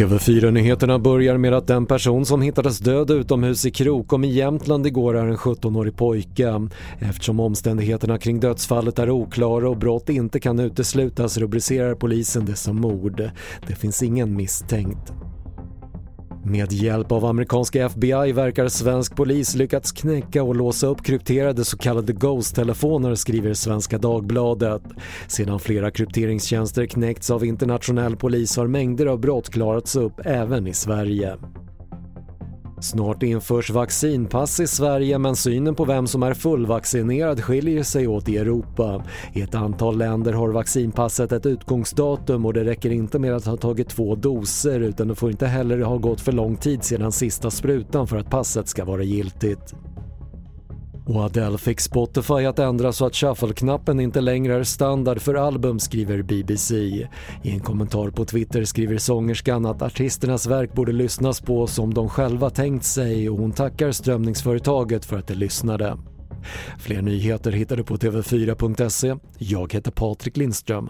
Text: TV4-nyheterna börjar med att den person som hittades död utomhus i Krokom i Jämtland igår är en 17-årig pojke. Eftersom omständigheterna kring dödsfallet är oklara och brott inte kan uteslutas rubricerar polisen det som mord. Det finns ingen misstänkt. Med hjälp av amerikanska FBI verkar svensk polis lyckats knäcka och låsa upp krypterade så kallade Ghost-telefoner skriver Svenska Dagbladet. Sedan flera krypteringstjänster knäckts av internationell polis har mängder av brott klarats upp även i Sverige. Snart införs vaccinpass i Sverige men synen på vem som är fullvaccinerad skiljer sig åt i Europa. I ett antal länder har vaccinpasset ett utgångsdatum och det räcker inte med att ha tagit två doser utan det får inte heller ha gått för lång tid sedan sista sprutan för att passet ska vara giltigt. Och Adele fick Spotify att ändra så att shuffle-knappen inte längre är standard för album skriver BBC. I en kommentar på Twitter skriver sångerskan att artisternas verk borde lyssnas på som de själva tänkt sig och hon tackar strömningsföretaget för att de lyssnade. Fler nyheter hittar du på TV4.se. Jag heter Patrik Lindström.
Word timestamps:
TV4-nyheterna 0.00 0.98
börjar 0.98 1.36
med 1.36 1.54
att 1.54 1.66
den 1.66 1.86
person 1.86 2.26
som 2.26 2.42
hittades 2.42 2.78
död 2.78 3.10
utomhus 3.10 3.66
i 3.66 3.70
Krokom 3.70 4.24
i 4.24 4.32
Jämtland 4.32 4.86
igår 4.86 5.16
är 5.16 5.26
en 5.26 5.36
17-årig 5.36 5.96
pojke. 5.96 6.68
Eftersom 6.98 7.40
omständigheterna 7.40 8.18
kring 8.18 8.40
dödsfallet 8.40 8.98
är 8.98 9.10
oklara 9.10 9.68
och 9.68 9.76
brott 9.76 10.08
inte 10.08 10.40
kan 10.40 10.58
uteslutas 10.58 11.38
rubricerar 11.38 11.94
polisen 11.94 12.44
det 12.44 12.56
som 12.56 12.76
mord. 12.76 13.30
Det 13.66 13.74
finns 13.74 14.02
ingen 14.02 14.36
misstänkt. 14.36 15.12
Med 16.44 16.72
hjälp 16.72 17.12
av 17.12 17.24
amerikanska 17.24 17.84
FBI 17.84 18.32
verkar 18.32 18.68
svensk 18.68 19.16
polis 19.16 19.54
lyckats 19.54 19.92
knäcka 19.92 20.42
och 20.42 20.56
låsa 20.56 20.86
upp 20.86 21.04
krypterade 21.04 21.64
så 21.64 21.78
kallade 21.78 22.12
Ghost-telefoner 22.12 23.14
skriver 23.14 23.54
Svenska 23.54 23.98
Dagbladet. 23.98 24.82
Sedan 25.28 25.58
flera 25.60 25.90
krypteringstjänster 25.90 26.86
knäckts 26.86 27.30
av 27.30 27.44
internationell 27.44 28.16
polis 28.16 28.56
har 28.56 28.66
mängder 28.66 29.06
av 29.06 29.20
brott 29.20 29.50
klarats 29.50 29.96
upp 29.96 30.20
även 30.24 30.66
i 30.66 30.74
Sverige. 30.74 31.36
Snart 32.80 33.22
införs 33.22 33.70
vaccinpass 33.70 34.60
i 34.60 34.66
Sverige 34.66 35.18
men 35.18 35.36
synen 35.36 35.74
på 35.74 35.84
vem 35.84 36.06
som 36.06 36.22
är 36.22 36.34
fullvaccinerad 36.34 37.44
skiljer 37.44 37.82
sig 37.82 38.08
åt 38.08 38.28
i 38.28 38.36
Europa. 38.36 39.04
I 39.32 39.42
ett 39.42 39.54
antal 39.54 39.98
länder 39.98 40.32
har 40.32 40.48
vaccinpasset 40.48 41.32
ett 41.32 41.46
utgångsdatum 41.46 42.46
och 42.46 42.52
det 42.52 42.64
räcker 42.64 42.90
inte 42.90 43.18
med 43.18 43.34
att 43.34 43.46
ha 43.46 43.56
tagit 43.56 43.88
två 43.88 44.14
doser 44.14 44.80
utan 44.80 45.08
det 45.08 45.14
får 45.14 45.30
inte 45.30 45.46
heller 45.46 45.80
ha 45.80 45.96
gått 45.96 46.20
för 46.20 46.32
lång 46.32 46.56
tid 46.56 46.84
sedan 46.84 47.12
sista 47.12 47.50
sprutan 47.50 48.06
för 48.06 48.16
att 48.16 48.30
passet 48.30 48.68
ska 48.68 48.84
vara 48.84 49.02
giltigt. 49.02 49.74
Och 51.10 51.24
Adele 51.24 51.58
fick 51.58 51.80
Spotify 51.80 52.46
att 52.46 52.58
ändra 52.58 52.92
så 52.92 53.06
att 53.06 53.14
shuffle-knappen 53.14 54.00
inte 54.00 54.20
längre 54.20 54.54
är 54.54 54.64
standard 54.64 55.20
för 55.20 55.34
album 55.34 55.78
skriver 55.78 56.22
BBC. 56.22 56.74
I 57.42 57.50
en 57.50 57.60
kommentar 57.60 58.10
på 58.10 58.24
Twitter 58.24 58.64
skriver 58.64 58.98
sångerskan 58.98 59.66
att 59.66 59.82
artisternas 59.82 60.46
verk 60.46 60.72
borde 60.72 60.92
lyssnas 60.92 61.40
på 61.40 61.66
som 61.66 61.94
de 61.94 62.08
själva 62.08 62.50
tänkt 62.50 62.84
sig 62.84 63.30
och 63.30 63.38
hon 63.38 63.52
tackar 63.52 63.92
strömningsföretaget 63.92 65.04
för 65.04 65.18
att 65.18 65.26
de 65.26 65.34
lyssnade. 65.34 65.98
Fler 66.78 67.02
nyheter 67.02 67.52
hittar 67.52 67.76
du 67.76 67.84
på 67.84 67.96
TV4.se. 67.96 69.16
Jag 69.38 69.72
heter 69.72 69.90
Patrik 69.90 70.36
Lindström. 70.36 70.88